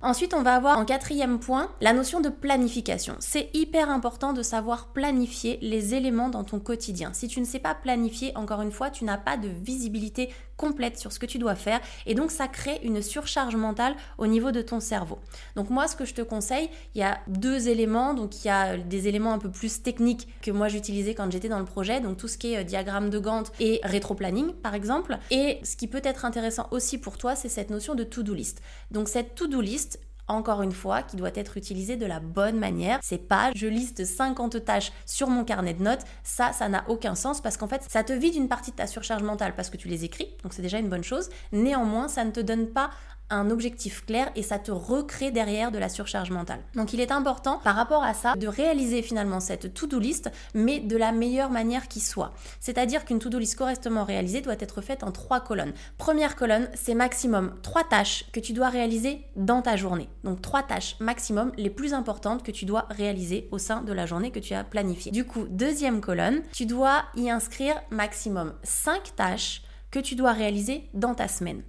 Ensuite, 0.00 0.32
on 0.32 0.42
va 0.42 0.54
avoir 0.54 0.78
en 0.78 0.84
quatrième 0.84 1.40
point 1.40 1.68
la 1.80 1.92
notion 1.92 2.20
de 2.20 2.28
planification. 2.28 3.16
C'est 3.18 3.50
hyper 3.52 3.90
important 3.90 4.32
de 4.32 4.42
savoir 4.42 4.92
planifier 4.92 5.58
les 5.60 5.94
éléments 5.94 6.28
dans 6.28 6.44
ton 6.44 6.60
quotidien. 6.60 7.10
Si 7.14 7.26
tu 7.26 7.40
ne 7.40 7.46
sais 7.46 7.58
pas 7.58 7.74
planifier, 7.74 8.30
encore 8.36 8.62
une 8.62 8.70
fois, 8.70 8.90
tu 8.90 9.04
n'as 9.04 9.18
pas 9.18 9.36
de 9.36 9.48
visibilité 9.48 10.32
complète 10.56 10.98
sur 10.98 11.12
ce 11.12 11.18
que 11.18 11.26
tu 11.26 11.38
dois 11.38 11.54
faire 11.54 11.80
et 12.06 12.14
donc 12.14 12.30
ça 12.30 12.48
crée 12.48 12.80
une 12.82 13.02
surcharge 13.02 13.56
mentale 13.56 13.94
au 14.18 14.26
niveau 14.26 14.52
de 14.52 14.62
ton 14.62 14.80
cerveau. 14.80 15.18
Donc 15.54 15.70
moi 15.70 15.88
ce 15.88 15.96
que 15.96 16.04
je 16.04 16.14
te 16.14 16.22
conseille, 16.22 16.70
il 16.94 17.00
y 17.00 17.04
a 17.04 17.18
deux 17.28 17.68
éléments, 17.68 18.14
donc 18.14 18.44
il 18.44 18.48
y 18.48 18.50
a 18.50 18.76
des 18.76 19.08
éléments 19.08 19.32
un 19.32 19.38
peu 19.38 19.50
plus 19.50 19.82
techniques 19.82 20.28
que 20.42 20.50
moi 20.50 20.68
j'utilisais 20.68 21.14
quand 21.14 21.30
j'étais 21.30 21.48
dans 21.48 21.58
le 21.58 21.64
projet, 21.64 22.00
donc 22.00 22.16
tout 22.16 22.28
ce 22.28 22.38
qui 22.38 22.52
est 22.52 22.58
euh, 22.58 22.64
diagramme 22.64 23.10
de 23.10 23.18
Gantt 23.18 23.52
et 23.60 23.80
rétro-planning 23.82 24.52
par 24.54 24.74
exemple. 24.74 25.18
Et 25.30 25.58
ce 25.62 25.76
qui 25.76 25.88
peut 25.88 26.00
être 26.04 26.24
intéressant 26.24 26.68
aussi 26.70 26.98
pour 26.98 27.18
toi, 27.18 27.36
c'est 27.36 27.48
cette 27.48 27.70
notion 27.70 27.94
de 27.94 28.04
to-do 28.04 28.34
list. 28.34 28.62
Donc 28.90 29.08
cette 29.08 29.34
to-do 29.34 29.60
list, 29.60 30.00
encore 30.28 30.62
une 30.62 30.72
fois, 30.72 31.02
qui 31.02 31.16
doit 31.16 31.30
être 31.34 31.56
utilisé 31.56 31.96
de 31.96 32.06
la 32.06 32.20
bonne 32.20 32.58
manière. 32.58 32.98
C'est 33.02 33.28
pas 33.28 33.50
je 33.54 33.66
liste 33.66 34.04
50 34.04 34.64
tâches 34.64 34.92
sur 35.04 35.28
mon 35.28 35.44
carnet 35.44 35.74
de 35.74 35.82
notes. 35.82 36.04
Ça, 36.24 36.52
ça 36.52 36.68
n'a 36.68 36.84
aucun 36.88 37.14
sens 37.14 37.40
parce 37.40 37.56
qu'en 37.56 37.68
fait, 37.68 37.84
ça 37.88 38.04
te 38.04 38.12
vide 38.12 38.34
une 38.34 38.48
partie 38.48 38.70
de 38.70 38.76
ta 38.76 38.86
surcharge 38.86 39.22
mentale 39.22 39.54
parce 39.54 39.70
que 39.70 39.76
tu 39.76 39.88
les 39.88 40.04
écris. 40.04 40.28
Donc 40.42 40.52
c'est 40.52 40.62
déjà 40.62 40.78
une 40.78 40.88
bonne 40.88 41.04
chose. 41.04 41.28
Néanmoins, 41.52 42.08
ça 42.08 42.24
ne 42.24 42.30
te 42.30 42.40
donne 42.40 42.68
pas 42.68 42.90
un 43.30 43.50
objectif 43.50 44.04
clair 44.04 44.30
et 44.36 44.42
ça 44.42 44.58
te 44.58 44.70
recrée 44.70 45.30
derrière 45.30 45.72
de 45.72 45.78
la 45.78 45.88
surcharge 45.88 46.30
mentale. 46.30 46.60
Donc 46.74 46.92
il 46.92 47.00
est 47.00 47.12
important 47.12 47.60
par 47.64 47.74
rapport 47.74 48.04
à 48.04 48.14
ça 48.14 48.34
de 48.34 48.46
réaliser 48.46 49.02
finalement 49.02 49.40
cette 49.40 49.74
to-do 49.74 49.98
list 49.98 50.30
mais 50.54 50.80
de 50.80 50.96
la 50.96 51.12
meilleure 51.12 51.50
manière 51.50 51.88
qui 51.88 52.00
soit. 52.00 52.32
C'est-à-dire 52.60 53.04
qu'une 53.04 53.18
to-do 53.18 53.38
list 53.38 53.56
correctement 53.56 54.04
réalisée 54.04 54.40
doit 54.40 54.56
être 54.58 54.80
faite 54.80 55.02
en 55.02 55.12
trois 55.12 55.40
colonnes. 55.40 55.72
Première 55.98 56.36
colonne, 56.36 56.68
c'est 56.74 56.94
maximum 56.94 57.54
trois 57.62 57.84
tâches 57.84 58.26
que 58.32 58.40
tu 58.40 58.52
dois 58.52 58.68
réaliser 58.68 59.26
dans 59.36 59.62
ta 59.62 59.76
journée. 59.76 60.08
Donc 60.24 60.42
trois 60.42 60.62
tâches 60.62 60.96
maximum 61.00 61.52
les 61.56 61.70
plus 61.70 61.94
importantes 61.94 62.42
que 62.42 62.52
tu 62.52 62.64
dois 62.64 62.86
réaliser 62.90 63.48
au 63.50 63.58
sein 63.58 63.82
de 63.82 63.92
la 63.92 64.06
journée 64.06 64.30
que 64.30 64.38
tu 64.38 64.54
as 64.54 64.64
planifiée. 64.64 65.12
Du 65.12 65.24
coup, 65.24 65.46
deuxième 65.48 66.00
colonne, 66.00 66.42
tu 66.52 66.66
dois 66.66 67.04
y 67.16 67.30
inscrire 67.30 67.80
maximum 67.90 68.54
cinq 68.62 69.14
tâches 69.16 69.62
que 69.90 69.98
tu 69.98 70.14
dois 70.14 70.32
réaliser 70.32 70.88
dans 70.94 71.14
ta 71.14 71.28
semaine. 71.28 71.62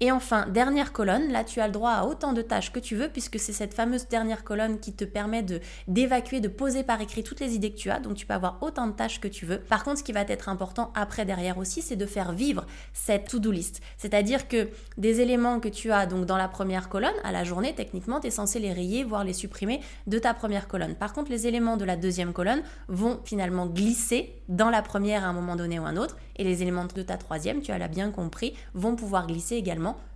Et 0.00 0.12
enfin, 0.12 0.46
dernière 0.46 0.92
colonne, 0.92 1.30
là 1.30 1.44
tu 1.44 1.60
as 1.60 1.66
le 1.66 1.72
droit 1.72 1.92
à 1.92 2.04
autant 2.04 2.32
de 2.32 2.42
tâches 2.42 2.72
que 2.72 2.80
tu 2.80 2.96
veux 2.96 3.08
puisque 3.08 3.38
c'est 3.38 3.52
cette 3.52 3.74
fameuse 3.74 4.08
dernière 4.08 4.44
colonne 4.44 4.78
qui 4.80 4.92
te 4.92 5.04
permet 5.04 5.42
de 5.42 5.60
d'évacuer, 5.86 6.40
de 6.40 6.48
poser 6.48 6.82
par 6.82 7.00
écrit 7.00 7.22
toutes 7.22 7.40
les 7.40 7.54
idées 7.54 7.70
que 7.72 7.78
tu 7.78 7.90
as, 7.90 8.00
donc 8.00 8.14
tu 8.16 8.26
peux 8.26 8.34
avoir 8.34 8.58
autant 8.62 8.86
de 8.86 8.92
tâches 8.92 9.20
que 9.20 9.28
tu 9.28 9.46
veux. 9.46 9.58
Par 9.58 9.84
contre, 9.84 9.98
ce 9.98 10.04
qui 10.04 10.12
va 10.12 10.22
être 10.22 10.48
important 10.48 10.92
après 10.94 11.24
derrière 11.24 11.58
aussi, 11.58 11.82
c'est 11.82 11.96
de 11.96 12.06
faire 12.06 12.32
vivre 12.32 12.66
cette 12.92 13.28
to-do 13.28 13.50
list. 13.50 13.80
C'est-à-dire 13.96 14.48
que 14.48 14.68
des 14.96 15.20
éléments 15.20 15.60
que 15.60 15.68
tu 15.68 15.92
as 15.92 16.06
donc 16.06 16.26
dans 16.26 16.36
la 16.36 16.48
première 16.48 16.88
colonne, 16.88 17.14
à 17.24 17.32
la 17.32 17.44
journée, 17.44 17.74
techniquement, 17.74 18.20
tu 18.20 18.28
es 18.28 18.30
censé 18.30 18.58
les 18.58 18.72
rayer, 18.72 19.04
voire 19.04 19.24
les 19.24 19.32
supprimer 19.32 19.80
de 20.06 20.18
ta 20.18 20.34
première 20.34 20.68
colonne. 20.68 20.94
Par 20.94 21.12
contre, 21.12 21.30
les 21.30 21.46
éléments 21.46 21.76
de 21.76 21.84
la 21.84 21.96
deuxième 21.96 22.32
colonne 22.32 22.62
vont 22.88 23.20
finalement 23.24 23.66
glisser 23.66 24.34
dans 24.48 24.70
la 24.70 24.82
première 24.82 25.24
à 25.24 25.28
un 25.28 25.32
moment 25.32 25.56
donné 25.56 25.78
ou 25.78 25.84
un 25.84 25.96
autre, 25.96 26.16
et 26.36 26.44
les 26.44 26.62
éléments 26.62 26.84
de 26.84 27.02
ta 27.02 27.16
troisième, 27.16 27.60
tu 27.60 27.72
as 27.72 27.78
l'as 27.78 27.88
bien 27.88 28.10
compris, 28.10 28.54
vont 28.74 28.96
pouvoir 28.96 29.26
glisser 29.26 29.56
également 29.56 29.67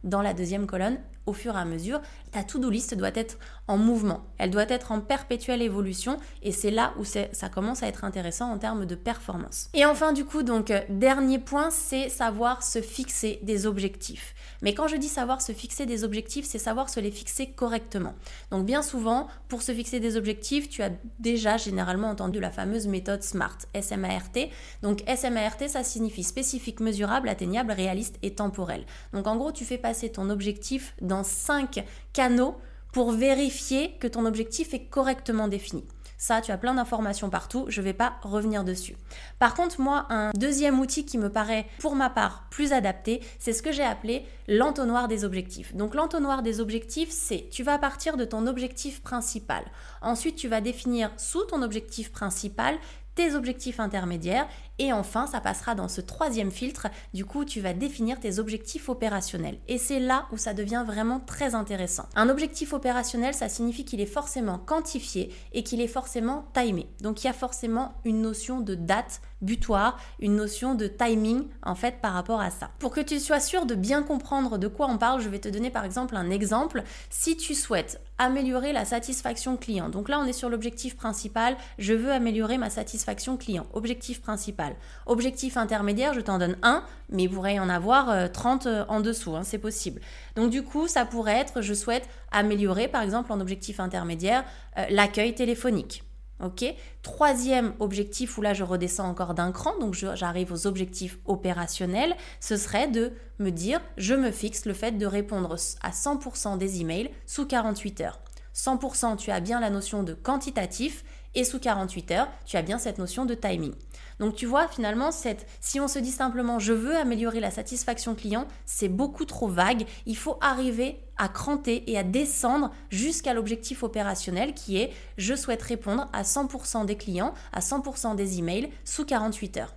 dans 0.04 0.22
la 0.22 0.34
deuxième 0.34 0.66
colonne 0.66 0.98
au 1.26 1.32
fur 1.32 1.54
et 1.56 1.58
à 1.58 1.64
mesure. 1.64 2.00
Ta 2.32 2.42
to-do 2.42 2.70
list 2.70 2.94
doit 2.94 3.10
être 3.14 3.38
en 3.68 3.78
mouvement, 3.78 4.24
elle 4.38 4.50
doit 4.50 4.68
être 4.68 4.90
en 4.90 5.00
perpétuelle 5.00 5.62
évolution 5.62 6.18
et 6.42 6.50
c'est 6.50 6.70
là 6.70 6.92
où 6.98 7.04
ça 7.04 7.48
commence 7.48 7.82
à 7.82 7.86
être 7.86 8.04
intéressant 8.04 8.50
en 8.50 8.58
termes 8.58 8.86
de 8.86 8.94
performance. 8.94 9.68
Et 9.72 9.84
enfin 9.84 10.12
du 10.12 10.24
coup, 10.24 10.42
donc 10.42 10.72
dernier 10.88 11.38
point, 11.38 11.70
c'est 11.70 12.08
savoir 12.08 12.62
se 12.62 12.80
fixer 12.80 13.38
des 13.42 13.66
objectifs. 13.66 14.34
Mais 14.62 14.74
quand 14.74 14.88
je 14.88 14.96
dis 14.96 15.08
savoir 15.08 15.40
se 15.40 15.52
fixer 15.52 15.86
des 15.86 16.04
objectifs, 16.04 16.46
c'est 16.46 16.58
savoir 16.58 16.88
se 16.88 17.00
les 17.00 17.10
fixer 17.10 17.52
correctement. 17.52 18.14
Donc 18.50 18.66
bien 18.66 18.82
souvent, 18.82 19.28
pour 19.48 19.62
se 19.62 19.72
fixer 19.72 20.00
des 20.00 20.16
objectifs, 20.16 20.68
tu 20.68 20.82
as 20.82 20.90
déjà 21.18 21.56
généralement 21.56 22.08
entendu 22.08 22.40
la 22.40 22.50
fameuse 22.50 22.86
méthode 22.86 23.22
SMART, 23.22 23.58
S-M-A-R-T. 23.74 24.50
Donc 24.82 25.02
S-M-A-R-T, 25.06 25.68
ça 25.68 25.84
signifie 25.84 26.24
spécifique, 26.24 26.80
mesurable, 26.80 27.28
atteignable, 27.28 27.72
réaliste 27.72 28.16
et 28.22 28.34
temporel. 28.34 28.84
Donc 29.12 29.26
en 29.26 29.36
gros, 29.36 29.52
tu 29.52 29.64
fais 29.64 29.78
passer 29.78 30.10
ton 30.10 30.30
objectif 30.30 30.94
dans 31.00 31.24
cinq 31.24 31.84
canaux 32.12 32.56
pour 32.92 33.12
vérifier 33.12 33.96
que 33.98 34.06
ton 34.06 34.26
objectif 34.26 34.74
est 34.74 34.84
correctement 34.84 35.48
défini. 35.48 35.84
Ça, 36.22 36.40
tu 36.40 36.52
as 36.52 36.56
plein 36.56 36.74
d'informations 36.74 37.30
partout, 37.30 37.64
je 37.66 37.80
ne 37.80 37.84
vais 37.86 37.92
pas 37.94 38.14
revenir 38.22 38.62
dessus. 38.62 38.94
Par 39.40 39.54
contre, 39.54 39.80
moi, 39.80 40.06
un 40.08 40.30
deuxième 40.36 40.78
outil 40.78 41.04
qui 41.04 41.18
me 41.18 41.30
paraît, 41.30 41.66
pour 41.80 41.96
ma 41.96 42.10
part, 42.10 42.44
plus 42.48 42.72
adapté, 42.72 43.20
c'est 43.40 43.52
ce 43.52 43.60
que 43.60 43.72
j'ai 43.72 43.82
appelé 43.82 44.24
l'entonnoir 44.46 45.08
des 45.08 45.24
objectifs. 45.24 45.74
Donc 45.74 45.96
l'entonnoir 45.96 46.42
des 46.42 46.60
objectifs, 46.60 47.10
c'est 47.10 47.48
tu 47.50 47.64
vas 47.64 47.76
partir 47.76 48.16
de 48.16 48.24
ton 48.24 48.46
objectif 48.46 49.02
principal. 49.02 49.64
Ensuite, 50.00 50.36
tu 50.36 50.46
vas 50.46 50.60
définir 50.60 51.10
sous 51.16 51.42
ton 51.46 51.60
objectif 51.60 52.12
principal 52.12 52.78
tes 53.16 53.34
objectifs 53.34 53.80
intermédiaires 53.80 54.46
et 54.78 54.92
enfin, 54.92 55.26
ça 55.26 55.40
passera 55.40 55.74
dans 55.74 55.88
ce 55.88 56.00
troisième 56.00 56.50
filtre. 56.50 56.88
Du 57.14 57.24
coup, 57.24 57.44
tu 57.44 57.60
vas 57.60 57.72
définir 57.72 58.18
tes 58.18 58.38
objectifs 58.38 58.88
opérationnels. 58.88 59.58
Et 59.68 59.78
c'est 59.78 60.00
là 60.00 60.26
où 60.32 60.36
ça 60.36 60.54
devient 60.54 60.84
vraiment 60.86 61.20
très 61.20 61.54
intéressant. 61.54 62.06
Un 62.16 62.28
objectif 62.28 62.72
opérationnel, 62.72 63.34
ça 63.34 63.48
signifie 63.48 63.84
qu'il 63.84 64.00
est 64.00 64.06
forcément 64.06 64.58
quantifié 64.58 65.32
et 65.52 65.62
qu'il 65.62 65.80
est 65.80 65.88
forcément 65.88 66.46
timé. 66.54 66.88
Donc 67.00 67.22
il 67.22 67.26
y 67.26 67.30
a 67.30 67.34
forcément 67.34 67.94
une 68.04 68.22
notion 68.22 68.60
de 68.60 68.74
date 68.74 69.20
butoir, 69.42 69.98
une 70.20 70.36
notion 70.36 70.74
de 70.74 70.86
timing 70.86 71.48
en 71.62 71.74
fait 71.74 72.00
par 72.00 72.12
rapport 72.12 72.40
à 72.40 72.50
ça. 72.50 72.70
Pour 72.78 72.92
que 72.92 73.00
tu 73.00 73.18
sois 73.18 73.40
sûr 73.40 73.66
de 73.66 73.74
bien 73.74 74.02
comprendre 74.02 74.56
de 74.56 74.68
quoi 74.68 74.86
on 74.88 74.98
parle, 74.98 75.20
je 75.20 75.28
vais 75.28 75.40
te 75.40 75.48
donner 75.48 75.70
par 75.70 75.84
exemple 75.84 76.16
un 76.16 76.30
exemple. 76.30 76.84
Si 77.10 77.36
tu 77.36 77.54
souhaites 77.54 78.00
améliorer 78.18 78.72
la 78.72 78.84
satisfaction 78.84 79.56
client, 79.56 79.88
donc 79.88 80.08
là 80.08 80.20
on 80.20 80.26
est 80.26 80.32
sur 80.32 80.48
l'objectif 80.48 80.96
principal, 80.96 81.56
je 81.78 81.92
veux 81.92 82.12
améliorer 82.12 82.56
ma 82.56 82.70
satisfaction 82.70 83.36
client, 83.36 83.66
objectif 83.72 84.20
principal. 84.20 84.61
Objectif 85.06 85.56
intermédiaire, 85.56 86.14
je 86.14 86.20
t'en 86.20 86.38
donne 86.38 86.56
un, 86.62 86.84
mais 87.08 87.24
il 87.24 87.30
pourrait 87.30 87.54
y 87.54 87.60
en 87.60 87.68
avoir 87.68 88.30
30 88.30 88.66
euh, 88.66 88.70
euh, 88.70 88.84
en 88.88 89.00
dessous, 89.00 89.36
hein, 89.36 89.42
c'est 89.44 89.58
possible. 89.58 90.00
Donc 90.36 90.50
du 90.50 90.62
coup, 90.62 90.88
ça 90.88 91.04
pourrait 91.04 91.38
être, 91.38 91.60
je 91.60 91.74
souhaite 91.74 92.08
améliorer 92.30 92.88
par 92.88 93.02
exemple 93.02 93.32
en 93.32 93.40
objectif 93.40 93.80
intermédiaire 93.80 94.44
euh, 94.78 94.84
l'accueil 94.90 95.34
téléphonique. 95.34 96.04
Ok? 96.42 96.64
Troisième 97.02 97.72
objectif 97.78 98.36
où 98.36 98.42
là 98.42 98.52
je 98.52 98.64
redescends 98.64 99.08
encore 99.08 99.34
d'un 99.34 99.52
cran, 99.52 99.78
donc 99.78 99.94
j'arrive 99.94 100.52
aux 100.52 100.66
objectifs 100.66 101.18
opérationnels, 101.24 102.16
ce 102.40 102.56
serait 102.56 102.88
de 102.88 103.12
me 103.38 103.50
dire 103.50 103.80
je 103.96 104.14
me 104.14 104.32
fixe 104.32 104.64
le 104.64 104.74
fait 104.74 104.92
de 104.92 105.06
répondre 105.06 105.56
à 105.82 105.90
100% 105.90 106.58
des 106.58 106.80
emails 106.80 107.10
sous 107.26 107.46
48 107.46 108.00
heures. 108.00 108.18
100% 108.54 109.16
tu 109.16 109.30
as 109.30 109.40
bien 109.40 109.60
la 109.60 109.70
notion 109.70 110.02
de 110.02 110.14
quantitatif 110.14 111.04
et 111.34 111.44
sous 111.44 111.58
48 111.58 112.10
heures, 112.12 112.28
tu 112.44 112.56
as 112.56 112.62
bien 112.62 112.78
cette 112.78 112.98
notion 112.98 113.24
de 113.24 113.34
timing. 113.34 113.72
Donc 114.18 114.36
tu 114.36 114.46
vois, 114.46 114.68
finalement, 114.68 115.10
cette, 115.10 115.46
si 115.60 115.80
on 115.80 115.88
se 115.88 115.98
dit 115.98 116.10
simplement 116.10 116.58
je 116.58 116.72
veux 116.72 116.96
améliorer 116.96 117.40
la 117.40 117.50
satisfaction 117.50 118.14
client, 118.14 118.46
c'est 118.66 118.88
beaucoup 118.88 119.24
trop 119.24 119.48
vague. 119.48 119.86
Il 120.06 120.16
faut 120.16 120.38
arriver 120.40 121.00
à 121.16 121.28
cranter 121.28 121.90
et 121.90 121.98
à 121.98 122.02
descendre 122.02 122.70
jusqu'à 122.90 123.34
l'objectif 123.34 123.82
opérationnel 123.82 124.54
qui 124.54 124.78
est 124.78 124.92
je 125.18 125.34
souhaite 125.34 125.62
répondre 125.62 126.08
à 126.12 126.22
100% 126.22 126.86
des 126.86 126.96
clients, 126.96 127.34
à 127.52 127.60
100% 127.60 128.16
des 128.16 128.38
emails 128.38 128.70
sous 128.84 129.04
48 129.04 129.56
heures. 129.58 129.74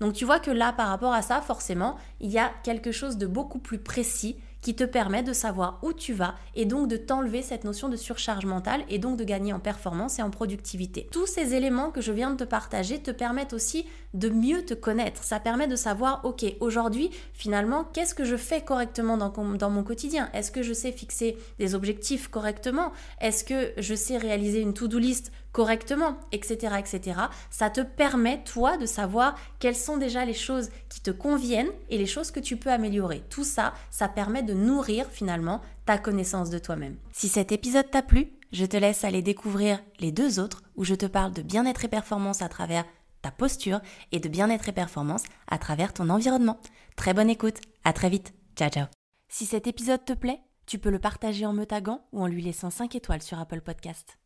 Donc 0.00 0.12
tu 0.12 0.24
vois 0.24 0.38
que 0.38 0.50
là, 0.50 0.72
par 0.72 0.88
rapport 0.88 1.12
à 1.12 1.22
ça, 1.22 1.40
forcément, 1.40 1.96
il 2.20 2.30
y 2.30 2.38
a 2.38 2.52
quelque 2.62 2.92
chose 2.92 3.16
de 3.16 3.26
beaucoup 3.26 3.58
plus 3.58 3.78
précis 3.78 4.36
qui 4.60 4.74
te 4.74 4.84
permet 4.84 5.22
de 5.22 5.32
savoir 5.32 5.78
où 5.82 5.92
tu 5.92 6.12
vas 6.12 6.34
et 6.54 6.64
donc 6.64 6.88
de 6.88 6.96
t'enlever 6.96 7.42
cette 7.42 7.64
notion 7.64 7.88
de 7.88 7.96
surcharge 7.96 8.44
mentale 8.44 8.84
et 8.88 8.98
donc 8.98 9.16
de 9.16 9.24
gagner 9.24 9.52
en 9.52 9.60
performance 9.60 10.18
et 10.18 10.22
en 10.22 10.30
productivité. 10.30 11.08
Tous 11.12 11.26
ces 11.26 11.54
éléments 11.54 11.90
que 11.90 12.00
je 12.00 12.12
viens 12.12 12.30
de 12.30 12.36
te 12.36 12.44
partager 12.44 13.00
te 13.00 13.10
permettent 13.10 13.52
aussi 13.52 13.86
de 14.14 14.28
mieux 14.28 14.64
te 14.64 14.74
connaître. 14.74 15.22
Ça 15.22 15.38
permet 15.38 15.66
de 15.66 15.76
savoir, 15.76 16.24
ok, 16.24 16.44
aujourd'hui, 16.60 17.10
finalement, 17.32 17.84
qu'est-ce 17.92 18.14
que 18.14 18.24
je 18.24 18.36
fais 18.36 18.62
correctement 18.62 19.16
dans, 19.16 19.70
mon 19.70 19.82
quotidien? 19.82 20.30
Est-ce 20.32 20.50
que 20.50 20.62
je 20.62 20.72
sais 20.72 20.92
fixer 20.92 21.36
des 21.58 21.74
objectifs 21.74 22.28
correctement? 22.28 22.92
Est-ce 23.20 23.44
que 23.44 23.72
je 23.76 23.94
sais 23.94 24.16
réaliser 24.16 24.60
une 24.60 24.74
to-do 24.74 24.98
list 24.98 25.30
correctement, 25.52 26.18
etc., 26.32 26.76
etc. 26.78 27.20
Ça 27.50 27.70
te 27.70 27.80
permet, 27.80 28.42
toi, 28.44 28.76
de 28.76 28.86
savoir 28.86 29.38
quelles 29.58 29.76
sont 29.76 29.96
déjà 29.96 30.24
les 30.24 30.34
choses 30.34 30.70
qui 30.88 31.00
te 31.00 31.10
conviennent 31.10 31.70
et 31.90 31.98
les 31.98 32.06
choses 32.06 32.30
que 32.30 32.40
tu 32.40 32.56
peux 32.56 32.70
améliorer. 32.70 33.22
Tout 33.30 33.44
ça, 33.44 33.74
ça 33.90 34.08
permet 34.08 34.42
de 34.42 34.54
nourrir 34.54 35.06
finalement 35.10 35.60
ta 35.86 35.98
connaissance 35.98 36.50
de 36.50 36.58
toi-même. 36.58 36.96
Si 37.12 37.28
cet 37.28 37.52
épisode 37.52 37.90
t'a 37.90 38.02
plu, 38.02 38.32
je 38.52 38.64
te 38.64 38.76
laisse 38.76 39.04
aller 39.04 39.22
découvrir 39.22 39.80
les 40.00 40.12
deux 40.12 40.38
autres 40.38 40.62
où 40.76 40.84
je 40.84 40.94
te 40.94 41.06
parle 41.06 41.32
de 41.32 41.42
bien-être 41.42 41.84
et 41.84 41.88
performance 41.88 42.42
à 42.42 42.48
travers 42.48 42.84
ta 43.22 43.30
posture 43.30 43.80
et 44.12 44.20
de 44.20 44.28
bien-être 44.28 44.68
et 44.68 44.72
performance 44.72 45.24
à 45.48 45.58
travers 45.58 45.92
ton 45.92 46.08
environnement. 46.08 46.60
Très 46.96 47.14
bonne 47.14 47.30
écoute, 47.30 47.60
à 47.84 47.92
très 47.92 48.08
vite, 48.08 48.32
ciao 48.56 48.70
ciao. 48.70 48.86
Si 49.28 49.44
cet 49.44 49.66
épisode 49.66 50.04
te 50.04 50.12
plaît, 50.12 50.40
tu 50.66 50.78
peux 50.78 50.90
le 50.90 50.98
partager 50.98 51.46
en 51.46 51.52
me 51.52 51.64
taguant 51.64 52.06
ou 52.12 52.22
en 52.22 52.26
lui 52.26 52.42
laissant 52.42 52.70
5 52.70 52.94
étoiles 52.94 53.22
sur 53.22 53.38
Apple 53.38 53.60
Podcast. 53.60 54.18